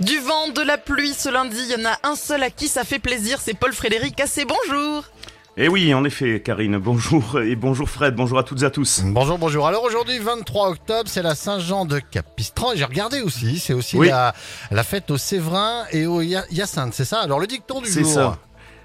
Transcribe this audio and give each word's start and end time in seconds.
Du 0.00 0.18
vent, 0.20 0.48
de 0.54 0.60
la 0.60 0.76
pluie 0.76 1.14
ce 1.14 1.28
lundi, 1.30 1.56
il 1.58 1.70
y 1.80 1.82
en 1.86 1.88
a 1.88 1.96
un 2.08 2.16
seul 2.16 2.42
à 2.42 2.50
qui 2.50 2.68
ça 2.68 2.84
fait 2.84 2.98
plaisir, 2.98 3.38
c'est 3.40 3.54
Paul 3.54 3.72
Frédéric 3.72 4.20
Assez 4.20 4.44
bonjour 4.44 5.04
Eh 5.56 5.68
oui, 5.68 5.94
en 5.94 6.04
effet, 6.04 6.42
Karine, 6.44 6.76
bonjour 6.76 7.40
et 7.40 7.56
bonjour 7.56 7.88
Fred, 7.88 8.14
bonjour 8.14 8.38
à 8.38 8.42
toutes 8.42 8.60
et 8.62 8.66
à 8.66 8.70
tous. 8.70 9.00
Bonjour, 9.06 9.38
bonjour. 9.38 9.66
Alors 9.66 9.84
aujourd'hui, 9.84 10.18
23 10.18 10.68
octobre, 10.68 11.08
c'est 11.08 11.22
la 11.22 11.34
Saint-Jean 11.34 11.86
de 11.86 11.98
Capistran. 11.98 12.72
Et 12.72 12.76
j'ai 12.76 12.84
regardé 12.84 13.22
aussi, 13.22 13.58
c'est 13.58 13.72
aussi 13.72 13.96
Oui. 13.96 14.08
la, 14.08 14.34
la 14.70 14.82
fête 14.84 15.10
au 15.10 15.16
Séverin 15.16 15.84
et 15.92 16.04
au 16.06 16.20
Hy- 16.20 16.44
Hyacinthe, 16.50 16.92
c'est 16.92 17.06
ça? 17.06 17.20
Alors 17.22 17.40
le 17.40 17.46
dicton 17.46 17.80
du 17.80 17.88
C'est 17.90 18.02
jour. 18.02 18.12
ça. 18.12 18.38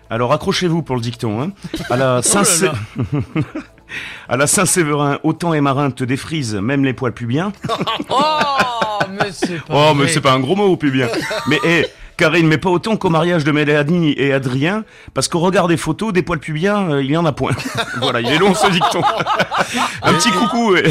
Alors 0.10 0.32
accrochez-vous 0.32 0.82
pour 0.82 0.96
le 0.96 1.02
dicton. 1.02 1.42
Hein. 1.42 1.52
À 1.90 1.98
la 1.98 2.22
Saint 2.24 2.44
à 4.30 4.38
la 4.38 4.48
Saint-Séverin, 4.48 5.20
autant 5.24 5.54
et 5.54 5.62
marin 5.62 5.92
te 5.92 6.04
défrisent, 6.04 6.56
même 6.56 6.84
les 6.86 6.94
poils 6.94 7.14
pubiens. 7.14 7.52
Oh, 8.10 9.04
mais 9.10 9.32
c'est 9.32 9.62
pas 9.64 9.74
Oh, 9.92 9.94
mais 9.96 10.08
c'est 10.08 10.22
pas 10.22 10.34
un 10.34 10.40
gros 10.40 10.56
mot, 10.56 10.76
pubien. 10.78 11.08
mais 11.48 11.58
eh, 11.66 11.86
Karine, 12.18 12.48
mais 12.48 12.58
pas 12.58 12.70
autant 12.70 12.98
qu'au 12.98 13.10
mariage 13.10 13.44
de 13.44 13.52
Mélanie 13.52 14.14
et 14.18 14.32
Adrien, 14.32 14.84
parce 15.14 15.28
qu'au 15.28 15.40
regard 15.40 15.68
des 15.68 15.78
photos, 15.78 16.14
des 16.14 16.22
poils 16.22 16.40
pubiens, 16.40 16.92
euh, 16.92 17.04
il 17.04 17.10
y 17.10 17.18
en 17.18 17.26
a 17.26 17.32
point. 17.32 17.52
voilà, 18.02 18.22
il 18.22 18.28
est 18.28 18.38
long 18.38 18.54
ce 18.54 18.70
dicton. 18.70 19.02
un 20.04 20.14
petit 20.14 20.30
coucou. 20.32 20.74
ouais. 20.74 20.84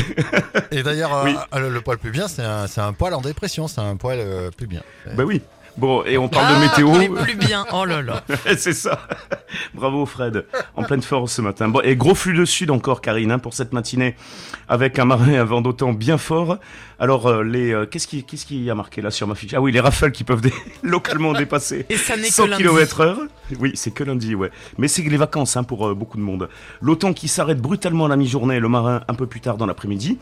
Et 0.73 0.83
d'ailleurs, 0.83 1.23
Oui. 1.25 1.37
euh, 1.55 1.61
le, 1.61 1.69
le 1.71 1.81
poil 1.81 1.99
pubien, 1.99 2.27
c'est 2.27 2.43
un, 2.43 2.67
c'est 2.67 2.81
un 2.81 2.93
poil 2.93 3.15
en 3.15 3.21
dépression, 3.21 3.69
c'est 3.69 3.81
un 3.81 3.97
poil 3.97 4.19
euh, 4.21 4.51
pubien. 4.57 4.81
Bah 5.15 5.23
oui. 5.25 5.41
Bon, 5.77 6.05
et 6.05 6.19
on 6.19 6.29
parle 6.29 6.47
Ah, 6.51 6.55
de 6.57 6.61
météo. 6.61 6.93
mais 6.99 7.09
plus 7.23 7.37
bien, 7.37 7.65
oh 7.73 7.85
là 7.85 8.03
là. 8.03 8.23
c'est 8.59 8.73
ça. 8.73 9.01
Bravo 9.75 10.05
Fred, 10.05 10.45
en 10.77 10.83
pleine 10.83 11.01
force 11.03 11.33
ce 11.35 11.43
matin. 11.43 11.69
Bon, 11.69 11.81
et 11.81 11.97
gros 11.97 12.15
flux 12.15 12.35
de 12.37 12.45
sud 12.45 12.71
encore 12.71 13.01
Karine 13.01 13.31
hein, 13.33 13.39
pour 13.39 13.55
cette 13.55 13.73
matinée 13.73 14.15
avec 14.69 14.99
un 14.99 15.05
marin 15.05 15.35
à 15.35 15.45
vent 15.45 15.61
d'autant 15.61 15.93
bien 15.93 16.19
fort. 16.19 16.59
Alors 16.99 17.27
euh, 17.29 17.43
les 17.43 17.73
euh, 17.73 17.87
qu'est-ce 17.87 18.07
qui 18.07 18.25
qu'est-ce 18.25 18.45
qui 18.45 18.69
a 18.69 18.75
marqué 18.75 19.01
là 19.01 19.11
sur 19.11 19.27
ma 19.27 19.35
fiche? 19.35 19.55
Ah 19.55 19.61
oui, 19.63 19.73
les 19.73 19.81
rafales 19.81 20.13
qui 20.13 20.23
peuvent 20.25 20.43
dé- 20.43 20.53
localement 20.83 21.33
dépasser 21.33 21.87
Et 21.89 21.97
ça 21.97 22.17
n'est 22.17 22.29
que 22.29 22.35
100 22.35 22.47
lundi. 22.49 22.63
km 22.63 23.01
heure. 23.01 23.19
Oui, 23.59 23.73
c'est 23.75 23.91
que 23.93 24.05
lundi, 24.05 24.35
ouais. 24.35 24.51
Mais 24.77 24.87
c'est 24.87 25.03
les 25.03 25.17
vacances 25.17 25.57
hein, 25.57 25.65
pour 25.65 25.89
euh, 25.89 25.95
beaucoup 25.95 26.19
de 26.19 26.23
monde. 26.23 26.49
L'automne 26.83 27.15
qui 27.15 27.27
s'arrête 27.29 27.59
brutalement 27.61 28.05
à 28.05 28.09
la 28.09 28.17
mi-journée, 28.17 28.61
le 28.61 28.69
marin 28.69 29.01
un 29.09 29.15
peu 29.15 29.27
plus 29.27 29.41
tard 29.41 29.57
dans 29.57 29.67
l'après-midi. 29.67 30.19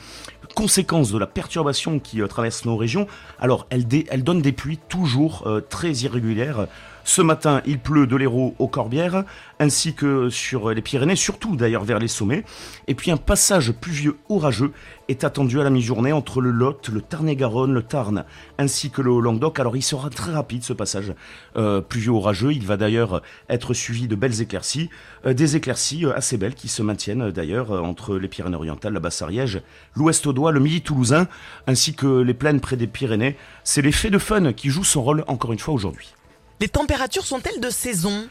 Conséquence 0.55 1.11
de 1.13 1.19
la 1.19 1.27
perturbation 1.27 1.99
qui 1.99 2.21
traverse 2.29 2.65
nos 2.65 2.77
régions. 2.77 3.07
Alors, 3.39 3.67
elle, 3.71 3.87
dé- 3.87 4.07
elle 4.09 4.23
donne 4.25 4.41
des 4.41 4.53
pluies 4.53 4.79
toujours 4.89 5.38
très 5.69 5.93
irrégulières. 5.93 6.67
Ce 7.09 7.23
matin, 7.23 7.63
il 7.65 7.79
pleut 7.79 8.07
de 8.07 8.17
l'Hérault 8.17 8.55
aux 8.59 8.69
Corbières, 8.69 9.25
ainsi 9.59 9.95
que 9.95 10.29
sur 10.29 10.69
les 10.69 10.83
Pyrénées, 10.83 11.17
surtout 11.17 11.57
d'ailleurs 11.57 11.83
vers 11.83 11.99
les 11.99 12.07
sommets. 12.07 12.45
Et 12.87 12.95
puis 12.95 13.11
un 13.11 13.17
passage 13.17 13.73
pluvieux 13.73 14.19
orageux 14.29 14.73
est 15.09 15.25
attendu 15.25 15.59
à 15.59 15.65
la 15.65 15.71
mi-journée 15.71 16.13
entre 16.13 16.43
le 16.43 16.51
Lot, 16.51 16.91
le 16.91 17.01
Tarn-et-Garonne, 17.01 17.73
le 17.73 17.83
Tarn, 17.83 18.27
ainsi 18.59 18.91
que 18.91 19.01
le 19.01 19.11
Haut-Languedoc. 19.11 19.59
Alors 19.59 19.75
il 19.75 19.83
sera 19.83 20.11
très 20.11 20.33
rapide 20.33 20.63
ce 20.63 20.75
passage 20.75 21.15
euh, 21.57 21.81
pluvieux 21.81 22.13
orageux. 22.13 22.53
Il 22.53 22.67
va 22.67 22.77
d'ailleurs 22.77 23.23
être 23.49 23.73
suivi 23.73 24.07
de 24.07 24.15
belles 24.15 24.43
éclaircies, 24.43 24.91
euh, 25.25 25.33
des 25.33 25.57
éclaircies 25.57 26.05
euh, 26.05 26.15
assez 26.15 26.37
belles 26.37 26.55
qui 26.55 26.69
se 26.69 26.83
maintiennent 26.83 27.31
d'ailleurs 27.31 27.71
entre 27.71 28.19
les 28.19 28.29
Pyrénées-Orientales, 28.29 28.93
la 28.93 29.01
Basse-Ariège, 29.01 29.63
l'Ouest 29.97 30.27
Audois, 30.27 30.53
le 30.53 30.61
Midi 30.61 30.83
Toulousain, 30.83 31.27
ainsi 31.67 31.95
que 31.95 32.21
les 32.21 32.35
plaines 32.35 32.61
près 32.61 32.77
des 32.77 32.87
Pyrénées. 32.87 33.39
C'est 33.65 33.81
l'effet 33.81 34.11
de 34.11 34.19
fun 34.19 34.53
qui 34.53 34.69
joue 34.69 34.85
son 34.85 35.03
rôle 35.03 35.25
encore 35.27 35.55
une 35.55 35.59
fois 35.59 35.73
aujourd'hui. 35.73 36.13
Les 36.61 36.69
températures 36.69 37.25
sont-elles 37.25 37.61
de 37.61 37.71
saison? 37.71 38.29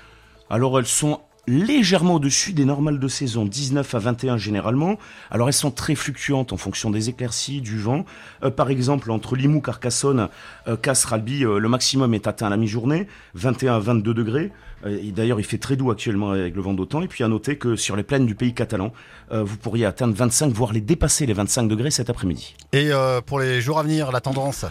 Alors 0.49 0.77
elles 0.79 0.85
sont 0.85 1.21
légèrement 1.47 2.15
au-dessus 2.15 2.51
des 2.51 2.65
normales 2.65 2.99
de 2.99 3.07
saison, 3.07 3.45
19 3.45 3.95
à 3.95 3.99
21 3.99 4.37
généralement. 4.37 4.97
Alors 5.31 5.47
elles 5.47 5.53
sont 5.53 5.71
très 5.71 5.95
fluctuantes 5.95 6.51
en 6.51 6.57
fonction 6.57 6.89
des 6.89 7.07
éclaircies, 7.07 7.61
du 7.61 7.79
vent. 7.79 8.03
Euh, 8.43 8.49
par 8.49 8.69
exemple, 8.69 9.11
entre 9.11 9.37
Limoux, 9.37 9.61
Carcassonne, 9.61 10.27
euh, 10.67 10.75
Castres, 10.75 11.13
Albi, 11.13 11.45
euh, 11.45 11.57
le 11.57 11.69
maximum 11.69 12.13
est 12.13 12.27
atteint 12.27 12.47
à 12.47 12.49
la 12.49 12.57
mi-journée, 12.57 13.07
21 13.35 13.75
à 13.75 13.79
22 13.79 14.13
degrés. 14.13 14.51
Euh, 14.85 14.99
et 15.01 15.11
d'ailleurs, 15.11 15.39
il 15.39 15.45
fait 15.45 15.57
très 15.57 15.77
doux 15.77 15.89
actuellement 15.89 16.31
avec 16.31 16.53
le 16.53 16.61
vent 16.61 16.73
d'automne. 16.73 17.03
Et 17.03 17.07
puis 17.07 17.23
à 17.23 17.29
noter 17.29 17.57
que 17.57 17.77
sur 17.77 17.95
les 17.95 18.03
plaines 18.03 18.25
du 18.25 18.35
pays 18.35 18.53
catalan, 18.53 18.91
euh, 19.31 19.41
vous 19.41 19.55
pourriez 19.55 19.85
atteindre 19.85 20.13
25, 20.13 20.51
voire 20.51 20.73
les 20.73 20.81
dépasser 20.81 21.25
les 21.25 21.33
25 21.33 21.63
degrés 21.67 21.91
cet 21.91 22.09
après-midi. 22.09 22.55
Et 22.73 22.91
euh, 22.91 23.21
pour 23.21 23.39
les 23.39 23.61
jours 23.61 23.79
à 23.79 23.83
venir, 23.83 24.11
la 24.11 24.19
tendance? 24.19 24.65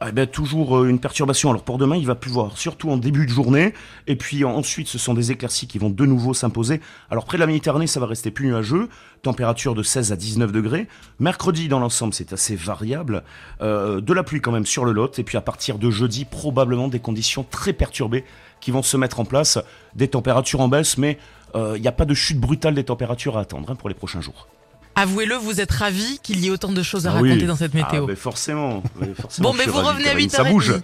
Ah 0.00 0.10
ben, 0.10 0.26
toujours 0.26 0.78
euh, 0.78 0.88
une 0.88 0.98
perturbation. 0.98 1.50
Alors 1.50 1.62
pour 1.62 1.78
demain, 1.78 1.96
il 1.96 2.04
va 2.06 2.14
pleuvoir, 2.16 2.58
surtout 2.58 2.90
en 2.90 2.96
début 2.96 3.26
de 3.26 3.30
journée. 3.30 3.72
Et 4.08 4.16
puis 4.16 4.44
en- 4.44 4.50
ensuite, 4.56 4.88
ce 4.88 4.98
sont 4.98 5.14
des 5.14 5.30
éclaircies 5.30 5.66
qui 5.68 5.78
vont 5.78 5.88
de 5.88 6.04
nouveau 6.04 6.34
s'imposer. 6.34 6.80
Alors 7.10 7.24
près 7.24 7.36
de 7.36 7.40
la 7.40 7.46
Méditerranée, 7.46 7.86
ça 7.86 8.00
va 8.00 8.06
rester 8.06 8.30
plus 8.32 8.46
nuageux. 8.48 8.88
Température 9.22 9.74
de 9.74 9.82
16 9.84 10.10
à 10.12 10.16
19 10.16 10.50
degrés. 10.52 10.88
Mercredi, 11.20 11.68
dans 11.68 11.78
l'ensemble, 11.78 12.12
c'est 12.12 12.32
assez 12.32 12.56
variable. 12.56 13.22
Euh, 13.62 14.00
de 14.00 14.12
la 14.12 14.24
pluie 14.24 14.40
quand 14.40 14.52
même 14.52 14.66
sur 14.66 14.84
le 14.84 14.92
Lot. 14.92 15.18
Et 15.18 15.22
puis 15.22 15.38
à 15.38 15.40
partir 15.40 15.78
de 15.78 15.90
jeudi, 15.90 16.24
probablement 16.24 16.88
des 16.88 16.98
conditions 17.00 17.46
très 17.48 17.72
perturbées 17.72 18.24
qui 18.60 18.72
vont 18.72 18.82
se 18.82 18.96
mettre 18.96 19.20
en 19.20 19.24
place. 19.24 19.58
Des 19.94 20.08
températures 20.08 20.60
en 20.60 20.68
baisse, 20.68 20.98
mais 20.98 21.18
euh, 21.54 21.74
il 21.76 21.82
n'y 21.82 21.88
a 21.88 21.92
pas 21.92 22.04
de 22.04 22.14
chute 22.14 22.40
brutale 22.40 22.74
des 22.74 22.84
températures 22.84 23.38
à 23.38 23.42
attendre 23.42 23.70
hein, 23.70 23.76
pour 23.76 23.88
les 23.88 23.94
prochains 23.94 24.20
jours. 24.20 24.48
Avouez-le, 24.96 25.34
vous 25.36 25.60
êtes 25.60 25.72
ravis 25.72 26.18
qu'il 26.22 26.40
y 26.40 26.46
ait 26.46 26.50
autant 26.50 26.72
de 26.72 26.82
choses 26.82 27.06
à 27.06 27.12
Ah 27.12 27.20
oui. 27.20 27.30
raconter 27.30 27.46
dans 27.46 27.56
cette 27.56 27.74
météo. 27.74 28.04
Ah, 28.04 28.06
ben 28.06 28.16
forcément. 28.16 28.82
oui, 29.00 29.08
forcément, 29.20 29.50
Bon, 29.50 29.56
mais 29.56 29.66
vous 29.66 29.74
ravi, 29.78 29.88
revenez 29.88 30.08
à 30.08 30.12
Karine. 30.12 30.28
8h30. 30.28 30.30
Ça 30.36 30.44
bouge. 30.44 30.74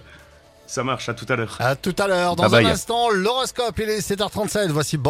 Ça 0.67 0.83
marche, 0.85 1.09
à 1.09 1.13
tout 1.13 1.25
à 1.27 1.35
l'heure. 1.35 1.57
À 1.59 1.75
tout 1.75 1.95
à 1.97 2.07
l'heure. 2.07 2.35
Dans 2.37 2.43
Bye 2.43 2.51
bye. 2.63 2.65
un 2.65 2.69
instant, 2.73 3.09
l'horoscope, 3.09 3.77
il 3.79 3.89
est 3.89 3.99
7h37. 3.99 4.67
Voici 4.69 4.95
Boris. 4.97 5.09